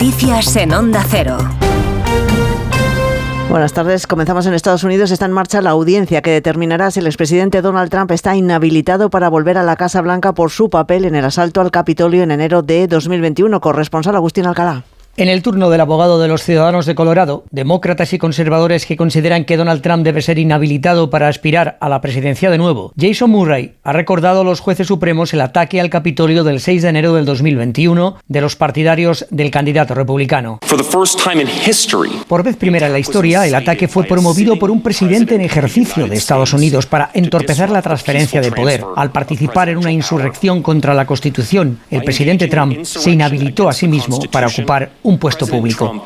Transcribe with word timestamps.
Noticias 0.00 0.54
en 0.54 0.72
Onda 0.72 1.04
Cero. 1.08 1.36
Buenas 3.50 3.72
tardes. 3.72 4.06
Comenzamos 4.06 4.46
en 4.46 4.54
Estados 4.54 4.84
Unidos. 4.84 5.10
Está 5.10 5.24
en 5.26 5.32
marcha 5.32 5.60
la 5.60 5.70
audiencia 5.70 6.22
que 6.22 6.30
determinará 6.30 6.92
si 6.92 7.00
el 7.00 7.08
expresidente 7.08 7.62
Donald 7.62 7.90
Trump 7.90 8.12
está 8.12 8.36
inhabilitado 8.36 9.10
para 9.10 9.28
volver 9.28 9.58
a 9.58 9.64
la 9.64 9.74
Casa 9.74 10.00
Blanca 10.00 10.34
por 10.34 10.52
su 10.52 10.70
papel 10.70 11.04
en 11.04 11.16
el 11.16 11.24
asalto 11.24 11.60
al 11.60 11.72
Capitolio 11.72 12.22
en 12.22 12.30
enero 12.30 12.62
de 12.62 12.86
2021. 12.86 13.60
Corresponsal 13.60 14.14
Agustín 14.14 14.46
Alcalá. 14.46 14.84
En 15.18 15.28
el 15.28 15.42
turno 15.42 15.68
del 15.68 15.80
abogado 15.80 16.20
de 16.20 16.28
los 16.28 16.44
ciudadanos 16.44 16.86
de 16.86 16.94
Colorado, 16.94 17.42
demócratas 17.50 18.12
y 18.12 18.18
conservadores 18.18 18.86
que 18.86 18.96
consideran 18.96 19.44
que 19.44 19.56
Donald 19.56 19.82
Trump 19.82 20.04
debe 20.04 20.22
ser 20.22 20.38
inhabilitado 20.38 21.10
para 21.10 21.26
aspirar 21.26 21.76
a 21.80 21.88
la 21.88 22.00
presidencia 22.00 22.50
de 22.50 22.58
nuevo, 22.58 22.92
Jason 22.96 23.28
Murray 23.28 23.74
ha 23.82 23.92
recordado 23.92 24.42
a 24.42 24.44
los 24.44 24.60
jueces 24.60 24.86
supremos 24.86 25.34
el 25.34 25.40
ataque 25.40 25.80
al 25.80 25.90
Capitolio 25.90 26.44
del 26.44 26.60
6 26.60 26.82
de 26.82 26.88
enero 26.90 27.14
del 27.14 27.24
2021 27.24 28.18
de 28.28 28.40
los 28.40 28.54
partidarios 28.54 29.26
del 29.30 29.50
candidato 29.50 29.92
republicano. 29.92 30.60
Por 32.28 32.44
vez 32.44 32.54
primera 32.54 32.86
en 32.86 32.92
la 32.92 33.00
historia, 33.00 33.44
el 33.44 33.56
ataque 33.56 33.88
fue 33.88 34.04
promovido 34.04 34.56
por 34.56 34.70
un 34.70 34.82
presidente 34.82 35.34
en 35.34 35.40
ejercicio 35.40 36.06
de 36.06 36.14
Estados 36.14 36.52
Unidos 36.52 36.86
para 36.86 37.10
entorpecer 37.12 37.70
la 37.70 37.82
transferencia 37.82 38.40
de 38.40 38.52
poder. 38.52 38.84
Al 38.94 39.10
participar 39.10 39.68
en 39.68 39.78
una 39.78 39.90
insurrección 39.90 40.62
contra 40.62 40.94
la 40.94 41.06
Constitución, 41.06 41.80
el 41.90 42.04
presidente 42.04 42.46
Trump 42.46 42.84
se 42.84 43.10
inhabilitó 43.10 43.68
a 43.68 43.72
sí 43.72 43.88
mismo 43.88 44.20
para 44.30 44.46
ocupar 44.46 44.90
un 45.08 45.18
puesto 45.18 45.46
público. 45.46 46.04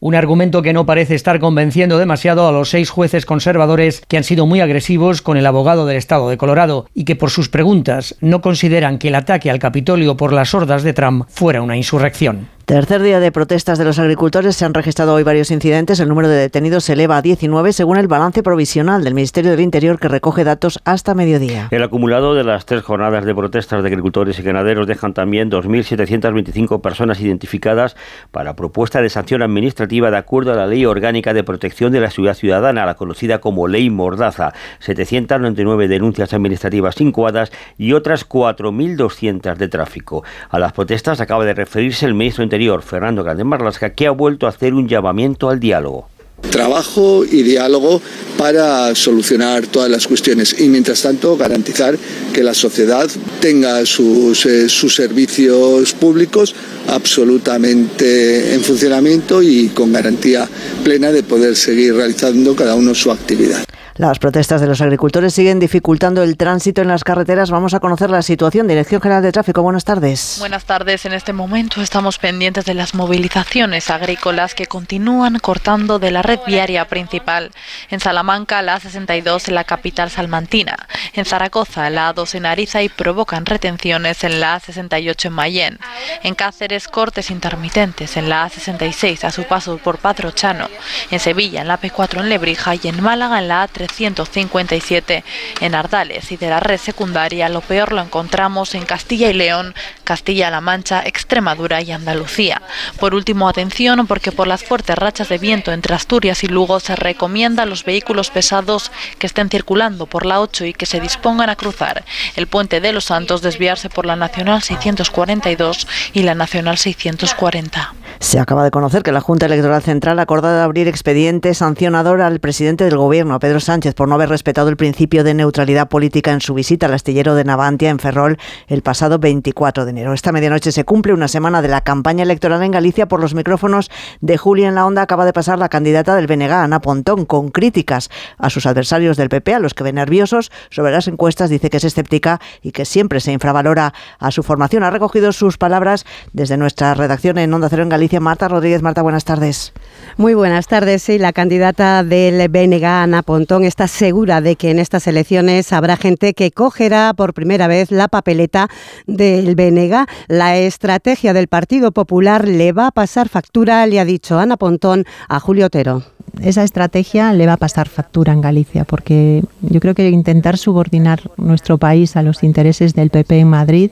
Un 0.00 0.14
argumento 0.14 0.60
que 0.62 0.72
no 0.74 0.84
parece 0.84 1.14
estar 1.14 1.40
convenciendo 1.40 1.98
demasiado 1.98 2.46
a 2.46 2.52
los 2.52 2.68
seis 2.68 2.90
jueces 2.90 3.24
conservadores 3.24 4.02
que 4.06 4.18
han 4.18 4.24
sido 4.24 4.46
muy 4.46 4.60
agresivos 4.60 5.22
con 5.22 5.38
el 5.38 5.46
abogado 5.46 5.86
del 5.86 5.96
estado 5.96 6.28
de 6.28 6.36
Colorado 6.36 6.86
y 6.94 7.04
que 7.04 7.16
por 7.16 7.30
sus 7.30 7.48
preguntas 7.48 8.14
no 8.20 8.42
consideran 8.42 8.98
que 8.98 9.08
el 9.08 9.14
ataque 9.14 9.50
al 9.50 9.58
Capitolio 9.58 10.18
por 10.18 10.34
las 10.34 10.52
hordas 10.52 10.82
de 10.82 10.92
Trump 10.92 11.24
fuera 11.28 11.62
una 11.62 11.78
insurrección. 11.78 12.57
Tercer 12.68 13.00
día 13.00 13.18
de 13.18 13.32
protestas 13.32 13.78
de 13.78 13.86
los 13.86 13.98
agricultores. 13.98 14.54
Se 14.54 14.66
han 14.66 14.74
registrado 14.74 15.14
hoy 15.14 15.22
varios 15.22 15.50
incidentes. 15.50 16.00
El 16.00 16.08
número 16.10 16.28
de 16.28 16.36
detenidos 16.36 16.84
se 16.84 16.92
eleva 16.92 17.16
a 17.16 17.22
19 17.22 17.72
según 17.72 17.96
el 17.96 18.08
balance 18.08 18.42
provisional 18.42 19.02
del 19.02 19.14
Ministerio 19.14 19.52
del 19.52 19.60
Interior 19.60 19.98
que 19.98 20.08
recoge 20.08 20.44
datos 20.44 20.78
hasta 20.84 21.14
mediodía. 21.14 21.68
El 21.70 21.82
acumulado 21.82 22.34
de 22.34 22.44
las 22.44 22.66
tres 22.66 22.82
jornadas 22.82 23.24
de 23.24 23.34
protestas 23.34 23.82
de 23.82 23.88
agricultores 23.88 24.38
y 24.38 24.42
ganaderos 24.42 24.86
dejan 24.86 25.14
también 25.14 25.50
2.725 25.50 26.82
personas 26.82 27.22
identificadas 27.22 27.96
para 28.32 28.54
propuesta 28.54 29.00
de 29.00 29.08
sanción 29.08 29.40
administrativa 29.40 30.10
de 30.10 30.18
acuerdo 30.18 30.52
a 30.52 30.56
la 30.56 30.66
Ley 30.66 30.84
Orgánica 30.84 31.32
de 31.32 31.44
Protección 31.44 31.90
de 31.90 32.00
la 32.00 32.10
Ciudad 32.10 32.34
Ciudadana, 32.34 32.84
la 32.84 32.96
conocida 32.96 33.38
como 33.38 33.66
Ley 33.66 33.88
Mordaza. 33.88 34.52
799 34.80 35.88
denuncias 35.88 36.34
administrativas 36.34 37.00
incoadas 37.00 37.50
y 37.78 37.94
otras 37.94 38.28
4.200 38.28 39.56
de 39.56 39.68
tráfico. 39.68 40.22
A 40.50 40.58
las 40.58 40.74
protestas 40.74 41.22
acaba 41.22 41.46
de 41.46 41.54
referirse 41.54 42.04
el 42.04 42.12
ministro 42.12 42.44
Interior 42.44 42.57
Fernando 42.82 43.22
Grande 43.22 43.44
Marlasca, 43.44 43.90
que 43.90 44.06
ha 44.06 44.10
vuelto 44.10 44.46
a 44.46 44.50
hacer 44.50 44.74
un 44.74 44.88
llamamiento 44.88 45.48
al 45.48 45.60
diálogo. 45.60 46.08
Trabajo 46.50 47.24
y 47.24 47.42
diálogo 47.42 48.00
para 48.36 48.94
solucionar 48.94 49.66
todas 49.66 49.90
las 49.90 50.06
cuestiones 50.06 50.58
y 50.60 50.68
mientras 50.68 51.02
tanto 51.02 51.36
garantizar 51.36 51.98
que 52.32 52.44
la 52.44 52.54
sociedad 52.54 53.08
tenga 53.40 53.84
sus, 53.84 54.46
eh, 54.46 54.68
sus 54.68 54.94
servicios 54.94 55.92
públicos 55.94 56.54
absolutamente 56.86 58.54
en 58.54 58.62
funcionamiento 58.62 59.42
y 59.42 59.68
con 59.68 59.92
garantía 59.92 60.48
plena 60.84 61.10
de 61.10 61.22
poder 61.22 61.56
seguir 61.56 61.94
realizando 61.94 62.54
cada 62.54 62.76
uno 62.76 62.94
su 62.94 63.10
actividad. 63.10 63.67
Las 63.98 64.20
protestas 64.20 64.60
de 64.60 64.68
los 64.68 64.80
agricultores 64.80 65.34
siguen 65.34 65.58
dificultando 65.58 66.22
el 66.22 66.36
tránsito 66.36 66.80
en 66.80 66.86
las 66.86 67.02
carreteras. 67.02 67.50
Vamos 67.50 67.74
a 67.74 67.80
conocer 67.80 68.10
la 68.10 68.22
situación. 68.22 68.68
Dirección 68.68 69.00
General 69.00 69.24
de 69.24 69.32
Tráfico, 69.32 69.60
buenas 69.60 69.84
tardes. 69.84 70.36
Buenas 70.38 70.64
tardes. 70.66 71.04
En 71.04 71.12
este 71.12 71.32
momento 71.32 71.82
estamos 71.82 72.16
pendientes 72.18 72.64
de 72.64 72.74
las 72.74 72.94
movilizaciones 72.94 73.90
agrícolas 73.90 74.54
que 74.54 74.66
continúan 74.66 75.40
cortando 75.40 75.98
de 75.98 76.12
la 76.12 76.22
red 76.22 76.38
viaria 76.46 76.84
principal. 76.84 77.50
En 77.90 77.98
Salamanca, 77.98 78.62
la 78.62 78.78
A62 78.78 79.48
en 79.48 79.56
la 79.56 79.64
capital 79.64 80.10
salmantina. 80.10 80.76
En 81.14 81.24
Zaragoza, 81.24 81.90
la 81.90 82.14
A2 82.14 82.36
en 82.36 82.46
Ariza 82.46 82.82
y 82.82 82.88
provocan 82.88 83.46
retenciones 83.46 84.22
en 84.22 84.38
la 84.38 84.60
A68 84.60 85.24
en 85.24 85.32
Mayén. 85.32 85.78
En 86.22 86.36
Cáceres, 86.36 86.86
cortes 86.86 87.32
intermitentes 87.32 88.16
en 88.16 88.28
la 88.28 88.48
A66 88.48 89.24
a 89.24 89.32
su 89.32 89.42
paso 89.42 89.78
por 89.78 89.98
Padrochano. 89.98 90.68
En 91.10 91.18
Sevilla, 91.18 91.62
en 91.62 91.66
la 91.66 91.80
P4 91.80 92.20
en 92.20 92.28
Lebrija 92.28 92.76
y 92.76 92.80
en 92.84 93.02
Málaga, 93.02 93.40
en 93.40 93.48
la 93.48 93.66
A3 93.66 93.87
157 93.88 95.24
en 95.60 95.74
Ardales 95.74 96.30
y 96.32 96.36
de 96.36 96.50
la 96.50 96.60
red 96.60 96.78
secundaria 96.78 97.48
lo 97.48 97.60
peor 97.60 97.92
lo 97.92 98.00
encontramos 98.00 98.74
en 98.74 98.84
Castilla 98.84 99.30
y 99.30 99.34
León, 99.34 99.74
Castilla-La 100.04 100.60
Mancha, 100.60 101.02
Extremadura 101.04 101.82
y 101.82 101.92
Andalucía. 101.92 102.62
Por 102.98 103.14
último, 103.14 103.48
atención 103.48 104.06
porque 104.06 104.32
por 104.32 104.46
las 104.46 104.64
fuertes 104.64 104.96
rachas 104.96 105.28
de 105.28 105.38
viento 105.38 105.72
entre 105.72 105.94
Asturias 105.94 106.44
y 106.44 106.48
Lugo 106.48 106.80
se 106.80 106.96
recomienda 106.96 107.64
a 107.64 107.66
los 107.66 107.84
vehículos 107.84 108.30
pesados 108.30 108.90
que 109.18 109.26
estén 109.26 109.48
circulando 109.48 110.06
por 110.06 110.26
la 110.26 110.40
8 110.40 110.66
y 110.66 110.72
que 110.72 110.86
se 110.86 111.00
dispongan 111.00 111.50
a 111.50 111.56
cruzar 111.56 112.04
el 112.36 112.46
puente 112.46 112.80
de 112.80 112.92
los 112.92 113.06
Santos 113.06 113.42
desviarse 113.42 113.88
por 113.88 114.06
la 114.06 114.16
Nacional 114.16 114.62
642 114.62 115.86
y 116.12 116.22
la 116.22 116.34
Nacional 116.34 116.78
640. 116.78 117.94
Se 118.20 118.40
acaba 118.40 118.64
de 118.64 118.70
conocer 118.70 119.02
que 119.02 119.12
la 119.12 119.20
Junta 119.20 119.46
Electoral 119.46 119.82
Central 119.82 120.18
ha 120.18 120.22
acordado 120.22 120.60
abrir 120.60 120.88
expediente 120.88 121.54
sancionador 121.54 122.20
al 122.20 122.40
presidente 122.40 122.84
del 122.84 122.96
Gobierno, 122.96 123.38
Pedro 123.38 123.60
Sánchez, 123.60 123.77
por 123.78 124.08
no 124.08 124.16
haber 124.16 124.28
respetado 124.28 124.68
el 124.68 124.76
principio 124.76 125.22
de 125.22 125.34
neutralidad 125.34 125.88
política 125.88 126.32
en 126.32 126.40
su 126.40 126.52
visita 126.52 126.86
al 126.86 126.94
astillero 126.94 127.36
de 127.36 127.44
Navantia 127.44 127.90
en 127.90 128.00
Ferrol 128.00 128.36
el 128.66 128.82
pasado 128.82 129.20
24 129.20 129.84
de 129.84 129.90
enero. 129.92 130.12
Esta 130.12 130.32
medianoche 130.32 130.72
se 130.72 130.84
cumple 130.84 131.12
una 131.12 131.28
semana 131.28 131.62
de 131.62 131.68
la 131.68 131.82
campaña 131.82 132.24
electoral 132.24 132.62
en 132.64 132.72
Galicia 132.72 133.06
por 133.06 133.20
los 133.20 133.34
micrófonos 133.34 133.88
de 134.20 134.36
Julia 134.36 134.68
en 134.68 134.74
la 134.74 134.84
Onda. 134.84 135.02
Acaba 135.02 135.24
de 135.24 135.32
pasar 135.32 135.60
la 135.60 135.68
candidata 135.68 136.16
del 136.16 136.26
BNG, 136.26 136.50
Ana 136.50 136.80
Pontón, 136.80 137.24
con 137.24 137.50
críticas 137.50 138.10
a 138.36 138.50
sus 138.50 138.66
adversarios 138.66 139.16
del 139.16 139.28
PP, 139.28 139.54
a 139.54 139.60
los 139.60 139.74
que 139.74 139.84
ven 139.84 139.94
nerviosos 139.94 140.50
sobre 140.70 140.90
las 140.90 141.06
encuestas. 141.06 141.48
Dice 141.48 141.70
que 141.70 141.76
es 141.76 141.84
escéptica 141.84 142.40
y 142.62 142.72
que 142.72 142.84
siempre 142.84 143.20
se 143.20 143.30
infravalora 143.30 143.94
a 144.18 144.32
su 144.32 144.42
formación. 144.42 144.82
Ha 144.82 144.90
recogido 144.90 145.30
sus 145.30 145.56
palabras 145.56 146.04
desde 146.32 146.56
nuestra 146.56 146.94
redacción 146.94 147.38
en 147.38 147.54
Onda 147.54 147.68
Cero 147.68 147.84
en 147.84 147.88
Galicia 147.88 148.18
Marta 148.18 148.48
Rodríguez. 148.48 148.82
Marta, 148.82 149.02
buenas 149.02 149.24
tardes. 149.24 149.72
Muy 150.16 150.34
buenas 150.34 150.66
tardes. 150.66 151.04
Sí, 151.04 151.18
la 151.18 151.32
candidata 151.32 152.02
del 152.02 152.48
BNG, 152.48 152.84
Ana 152.84 153.22
Pontón, 153.22 153.64
está 153.68 153.86
segura 153.86 154.40
de 154.40 154.56
que 154.56 154.70
en 154.70 154.78
estas 154.78 155.06
elecciones 155.06 155.72
habrá 155.72 155.96
gente 155.96 156.34
que 156.34 156.50
cogerá 156.50 157.14
por 157.14 157.34
primera 157.34 157.68
vez 157.68 157.90
la 157.90 158.08
papeleta 158.08 158.68
del 159.06 159.54
BNG. 159.54 160.06
La 160.28 160.56
estrategia 160.56 161.32
del 161.32 161.48
Partido 161.48 161.92
Popular 161.92 162.48
le 162.48 162.72
va 162.72 162.88
a 162.88 162.92
pasar 162.92 163.28
factura, 163.28 163.86
le 163.86 164.00
ha 164.00 164.04
dicho 164.04 164.38
Ana 164.38 164.56
Pontón 164.56 165.04
a 165.28 165.38
Julio 165.40 165.66
Otero 165.66 166.02
esa 166.42 166.62
estrategia 166.62 167.32
le 167.32 167.46
va 167.46 167.54
a 167.54 167.56
pasar 167.56 167.88
factura 167.88 168.32
en 168.32 168.40
Galicia, 168.40 168.84
porque 168.84 169.42
yo 169.60 169.80
creo 169.80 169.94
que 169.94 170.08
intentar 170.08 170.56
subordinar 170.56 171.20
nuestro 171.36 171.78
país 171.78 172.16
a 172.16 172.22
los 172.22 172.42
intereses 172.42 172.94
del 172.94 173.10
PP 173.10 173.40
en 173.40 173.48
Madrid, 173.48 173.90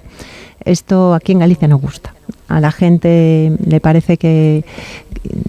esto 0.65 1.15
aquí 1.15 1.33
en 1.33 1.41
Galicia 1.41 1.67
no 1.67 1.79
gusta 1.79 2.15
a 2.49 2.61
la 2.61 2.73
gente 2.73 3.53
le 3.65 3.81
parece 3.81 4.17
que 4.17 4.65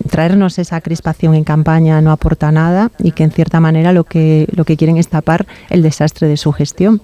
traernos 0.10 0.58
esa 0.60 0.82
crispación 0.82 1.36
en 1.36 1.44
campaña 1.44 2.02
no 2.02 2.12
aporta 2.12 2.52
nada 2.52 2.92
y 3.00 3.12
que 3.12 3.24
en 3.24 3.32
cierta 3.32 3.60
manera 3.60 3.94
lo 3.94 4.04
que, 4.04 4.48
lo 4.52 4.66
que 4.66 4.78
quieren 4.78 4.98
es 4.98 5.08
tapar 5.08 5.46
el 5.70 5.84
desastre 5.84 6.28
de 6.28 6.38
su 6.38 6.52
gestión. 6.52 7.02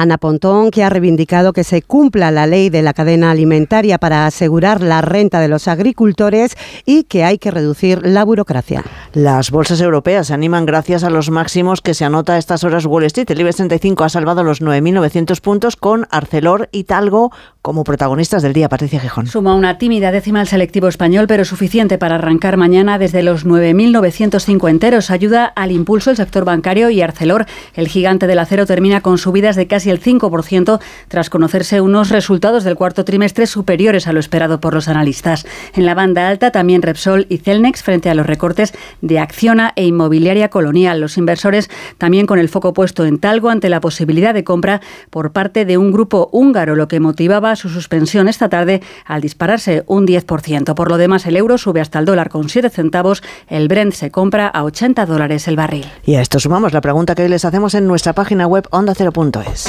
Ana 0.00 0.16
Pontón, 0.16 0.70
que 0.70 0.84
ha 0.84 0.90
reivindicado 0.90 1.52
que 1.52 1.64
se 1.64 1.82
cumpla 1.82 2.30
la 2.30 2.46
ley 2.46 2.70
de 2.70 2.82
la 2.82 2.94
cadena 2.94 3.32
alimentaria 3.32 3.98
para 3.98 4.26
asegurar 4.26 4.80
la 4.80 5.00
renta 5.00 5.40
de 5.40 5.48
los 5.48 5.66
agricultores 5.66 6.56
y 6.86 7.02
que 7.02 7.24
hay 7.24 7.38
que 7.38 7.50
reducir 7.50 8.06
la 8.06 8.24
burocracia. 8.24 8.84
Las 9.12 9.50
bolsas 9.50 9.80
europeas 9.80 10.28
se 10.28 10.34
animan 10.34 10.66
gracias 10.66 11.02
a 11.02 11.10
los 11.10 11.30
máximos 11.30 11.80
que 11.80 11.94
se 11.94 12.04
anota 12.04 12.34
a 12.34 12.38
estas 12.38 12.62
horas 12.62 12.86
Wall 12.86 13.04
Street. 13.04 13.28
El 13.30 13.40
IBEX 13.40 13.56
35 13.56 14.04
ha 14.04 14.08
salvado 14.08 14.44
los 14.44 14.62
9.900 14.62 15.40
puntos 15.40 15.74
con 15.74 16.06
Arcelor 16.10 16.68
y 16.70 16.84
Talgo 16.84 17.32
como 17.60 17.82
protagonistas 17.82 18.42
del 18.42 18.52
día. 18.52 18.68
Patricia 18.68 19.00
Gijón. 19.00 19.26
Suma 19.26 19.56
una 19.56 19.78
tímida 19.78 20.12
décima 20.12 20.40
al 20.40 20.46
selectivo 20.46 20.86
español, 20.86 21.26
pero 21.26 21.44
suficiente 21.44 21.98
para 21.98 22.14
arrancar 22.14 22.56
mañana 22.56 22.98
desde 22.98 23.24
los 23.24 23.44
9.905 23.44 24.70
enteros. 24.70 25.10
Ayuda 25.10 25.44
al 25.44 25.72
impulso 25.72 26.10
el 26.10 26.16
sector 26.16 26.44
bancario 26.44 26.88
y 26.88 27.02
Arcelor, 27.02 27.46
el 27.74 27.88
gigante 27.88 28.28
del 28.28 28.38
acero, 28.38 28.64
termina 28.64 29.00
con 29.00 29.18
subidas 29.18 29.56
de 29.56 29.66
casi 29.66 29.87
el 29.90 30.00
5% 30.00 30.80
tras 31.08 31.30
conocerse 31.30 31.80
unos 31.80 32.10
resultados 32.10 32.64
del 32.64 32.76
cuarto 32.76 33.04
trimestre 33.04 33.46
superiores 33.46 34.06
a 34.06 34.12
lo 34.12 34.20
esperado 34.20 34.60
por 34.60 34.74
los 34.74 34.88
analistas. 34.88 35.46
En 35.74 35.86
la 35.86 35.94
banda 35.94 36.28
alta 36.28 36.50
también 36.50 36.82
Repsol 36.82 37.26
y 37.28 37.38
Celnex 37.38 37.82
frente 37.82 38.10
a 38.10 38.14
los 38.14 38.26
recortes 38.26 38.72
de 39.00 39.18
Acciona 39.18 39.72
e 39.76 39.84
Inmobiliaria 39.84 40.48
Colonial. 40.48 41.00
Los 41.00 41.16
inversores 41.16 41.70
también 41.98 42.26
con 42.26 42.38
el 42.38 42.48
foco 42.48 42.72
puesto 42.72 43.04
en 43.04 43.18
Talgo 43.18 43.50
ante 43.50 43.68
la 43.68 43.80
posibilidad 43.80 44.34
de 44.34 44.44
compra 44.44 44.80
por 45.10 45.32
parte 45.32 45.64
de 45.64 45.78
un 45.78 45.92
grupo 45.92 46.28
húngaro, 46.32 46.76
lo 46.76 46.88
que 46.88 47.00
motivaba 47.00 47.56
su 47.56 47.68
suspensión 47.68 48.28
esta 48.28 48.48
tarde 48.48 48.82
al 49.04 49.20
dispararse 49.20 49.84
un 49.86 50.06
10%. 50.06 50.74
Por 50.74 50.88
lo 50.88 50.96
demás, 50.96 51.26
el 51.26 51.36
euro 51.36 51.58
sube 51.58 51.80
hasta 51.80 51.98
el 51.98 52.04
dólar 52.04 52.28
con 52.28 52.48
7 52.48 52.70
centavos, 52.70 53.22
el 53.48 53.68
Brent 53.68 53.92
se 53.92 54.10
compra 54.10 54.48
a 54.48 54.64
80 54.64 55.06
dólares 55.06 55.48
el 55.48 55.56
barril. 55.56 55.86
Y 56.04 56.14
a 56.14 56.20
esto 56.20 56.38
sumamos 56.38 56.72
la 56.72 56.80
pregunta 56.80 57.14
que 57.14 57.22
hoy 57.22 57.28
les 57.28 57.44
hacemos 57.44 57.74
en 57.74 57.86
nuestra 57.86 58.12
página 58.12 58.46
web 58.46 58.68
onda0.es. 58.70 59.67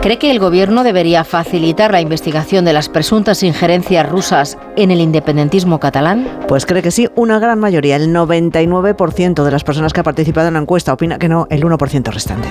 ¿Cree 0.00 0.18
que 0.18 0.30
el 0.30 0.38
gobierno 0.38 0.84
debería 0.84 1.24
facilitar 1.24 1.90
la 1.90 2.00
investigación 2.00 2.64
de 2.64 2.72
las 2.72 2.88
presuntas 2.88 3.42
injerencias 3.42 4.08
rusas 4.08 4.56
en 4.76 4.90
el 4.90 5.00
independentismo 5.00 5.80
catalán? 5.80 6.28
Pues 6.46 6.66
cree 6.66 6.82
que 6.82 6.90
sí, 6.90 7.08
una 7.14 7.38
gran 7.38 7.58
mayoría, 7.58 7.96
el 7.96 8.14
99% 8.14 9.44
de 9.44 9.50
las 9.50 9.64
personas 9.64 9.92
que 9.92 10.00
ha 10.00 10.04
participado 10.04 10.48
en 10.48 10.54
la 10.54 10.60
encuesta 10.60 10.92
opina 10.92 11.18
que 11.18 11.28
no, 11.28 11.46
el 11.50 11.62
1% 11.62 12.12
restante. 12.12 12.48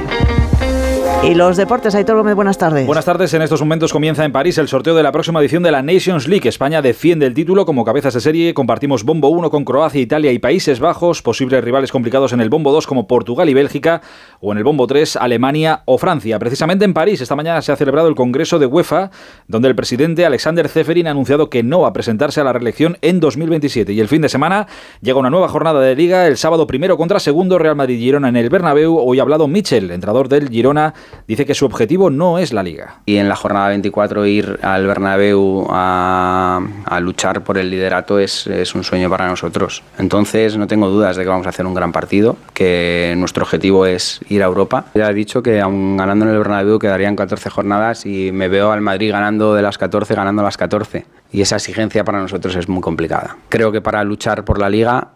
Y 1.24 1.34
los 1.34 1.58
deportes, 1.58 1.96
Aitor 1.96 2.16
Gómez, 2.16 2.36
buenas 2.36 2.60
tardes. 2.60 2.86
Buenas 2.86 3.04
tardes. 3.04 3.34
En 3.34 3.42
estos 3.42 3.60
momentos 3.60 3.92
comienza 3.92 4.24
en 4.24 4.32
París 4.32 4.60
el 4.60 4.68
sorteo 4.68 4.94
de 4.96 5.02
la 5.02 5.12
próxima 5.12 5.42
edición 5.42 5.64
de 5.64 5.72
la 5.72 5.82
Nations 5.82 6.28
League. 6.28 6.48
España 6.48 6.82
defiende 6.82 7.26
el 7.26 7.34
título 7.34 7.66
como 7.66 7.84
cabezas 7.84 8.14
de 8.14 8.22
serie. 8.22 8.54
Compartimos 8.54 9.04
bombo 9.04 9.28
1 9.30 9.50
con 9.50 9.66
Croacia, 9.66 10.00
Italia 10.00 10.32
y 10.32 10.38
Países 10.38 10.80
Bajos. 10.80 11.24
Posibles 11.24 11.64
rivales 11.64 11.92
complicados 11.92 12.34
en 12.34 12.40
el 12.40 12.50
bombo 12.50 12.72
2 12.72 12.86
como 12.86 13.08
Portugal 13.08 13.50
y 13.50 13.56
Bélgica. 13.56 14.02
O 14.40 14.52
en 14.52 14.60
el 14.60 14.64
bombo 14.64 14.86
3, 14.86 15.18
Alemania 15.18 15.82
o 15.86 15.98
Francia. 15.98 16.38
Precisamente 16.38 16.86
en 16.86 16.94
París, 16.94 17.20
esta 17.20 17.36
mañana 17.36 17.64
se 17.64 17.72
ha 17.72 17.76
celebrado 17.76 18.08
el 18.08 18.16
Congreso 18.16 18.60
de 18.60 18.68
UEFA, 18.68 19.10
donde 19.48 19.68
el 19.70 19.76
presidente 19.76 20.26
Alexander 20.26 20.70
Zeferin 20.70 21.08
ha 21.08 21.12
anunciado 21.12 21.50
que 21.50 21.64
no 21.64 21.82
va 21.82 21.90
a 21.90 21.94
presentarse 21.94 22.42
a 22.42 22.44
la 22.44 22.54
reelección 22.54 23.00
en 23.02 23.20
2027. 23.20 23.92
Y 23.92 24.00
el 24.00 24.08
fin 24.08 24.22
de 24.22 24.30
semana 24.30 24.68
llega 25.02 25.20
una 25.20 25.32
nueva 25.32 25.50
jornada 25.50 25.82
de 25.82 25.96
liga. 25.96 26.28
El 26.28 26.38
sábado 26.38 26.68
primero 26.68 26.96
contra 26.96 27.20
segundo 27.20 27.58
Real 27.58 27.76
Madrid-Girona 27.76 28.30
en 28.30 28.38
el 28.38 28.50
Bernabéu. 28.50 28.98
Hoy 28.98 29.18
ha 29.18 29.24
hablado 29.24 29.48
Michel, 29.48 29.90
entrenador 29.90 30.30
del 30.30 30.50
Girona 30.50 30.94
dice 31.28 31.46
que 31.46 31.54
su 31.54 31.66
objetivo 31.66 32.10
no 32.10 32.40
es 32.40 32.54
la 32.54 32.64
liga. 32.64 33.02
Y 33.06 33.18
en 33.18 33.28
la 33.28 33.36
jornada 33.36 33.70
24 33.70 34.26
ir 34.26 34.60
al 34.62 34.88
Bernabéu 34.88 35.68
a, 35.70 36.60
luchar 37.02 37.44
por 37.44 37.58
el 37.58 37.70
liderato 37.70 38.20
es, 38.20 38.48
es, 38.48 38.74
un 38.76 38.84
sueño 38.84 39.10
para 39.10 39.28
nosotros. 39.28 39.84
Entonces 39.98 40.58
no 40.58 40.68
tengo 40.68 40.90
dudas 40.90 41.16
de 41.16 41.24
que 41.24 41.30
vamos 41.30 41.46
a 41.46 41.50
hacer 41.50 41.66
un 41.66 41.74
gran 41.74 41.92
partido, 41.92 42.38
que 42.54 43.14
nuestro 43.18 43.44
objetivo 43.44 43.86
es 43.86 44.20
ir 44.30 44.42
a 44.42 44.46
Europa. 44.46 44.86
Ya 44.96 45.10
he 45.10 45.14
dicho 45.14 45.44
que 45.44 45.62
aún 45.62 45.98
ganando 45.98 46.26
en 46.26 46.32
el 46.32 46.38
Bernabéu 46.38 46.80
quedarían 46.80 47.16
14 47.16 47.50
jornadas 47.50 48.06
y 48.06 48.32
me 48.32 48.48
veo 48.48 48.72
al 48.72 48.82
Madrid 48.82 49.12
ganando 49.12 49.54
de 49.54 49.62
las 49.62 49.78
14, 49.78 50.16
ganando 50.16 50.44
las 50.44 50.58
14. 50.58 51.06
Y 51.32 51.42
esa 51.42 51.58
exigencia 51.58 52.04
para 52.04 52.20
nosotros 52.20 52.56
es 52.56 52.68
muy 52.70 52.82
complicada. 52.82 53.38
Creo 53.50 53.72
que 53.72 53.82
para 53.82 54.04
luchar 54.04 54.46
por 54.46 54.60
la 54.60 54.70
liga 54.70 55.10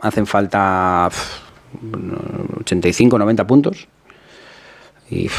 hacen 0.00 0.26
falta 0.26 1.08
85, 2.60 3.18
90 3.18 3.46
puntos 3.46 3.88
y 5.14 5.30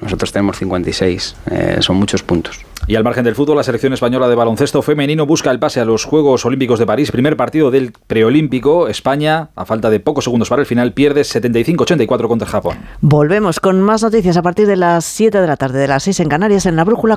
nosotros 0.00 0.32
tenemos 0.32 0.58
56, 0.58 1.36
eh, 1.50 1.76
son 1.80 1.96
muchos 1.96 2.22
puntos. 2.22 2.60
Y 2.88 2.94
al 2.94 3.02
margen 3.02 3.24
del 3.24 3.34
fútbol, 3.34 3.56
la 3.56 3.64
selección 3.64 3.92
española 3.94 4.28
de 4.28 4.36
baloncesto 4.36 4.80
femenino 4.80 5.26
busca 5.26 5.50
el 5.50 5.58
pase 5.58 5.80
a 5.80 5.84
los 5.84 6.04
Juegos 6.04 6.44
Olímpicos 6.44 6.78
de 6.78 6.86
París. 6.86 7.10
Primer 7.10 7.36
partido 7.36 7.72
del 7.72 7.92
preolímpico. 8.06 8.86
España, 8.86 9.48
a 9.56 9.64
falta 9.64 9.90
de 9.90 9.98
pocos 9.98 10.22
segundos 10.22 10.48
para 10.48 10.62
el 10.62 10.66
final, 10.66 10.92
pierde 10.92 11.22
75-84 11.22 12.28
contra 12.28 12.46
Japón. 12.46 12.76
Volvemos 13.00 13.58
con 13.58 13.80
más 13.80 14.04
noticias 14.04 14.36
a 14.36 14.42
partir 14.42 14.68
de 14.68 14.76
las 14.76 15.04
7 15.04 15.40
de 15.40 15.46
la 15.48 15.56
tarde, 15.56 15.80
de 15.80 15.88
las 15.88 16.04
6 16.04 16.20
en 16.20 16.28
Canarias, 16.28 16.66
en 16.66 16.76
la 16.76 16.84
Brújula. 16.84 17.16